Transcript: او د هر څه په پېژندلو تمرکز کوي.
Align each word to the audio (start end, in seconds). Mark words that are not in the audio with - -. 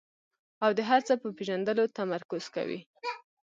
او 0.63 0.71
د 0.77 0.79
هر 0.89 1.01
څه 1.07 1.13
په 1.21 1.27
پېژندلو 1.37 1.83
تمرکز 1.97 2.43
کوي. 2.55 2.79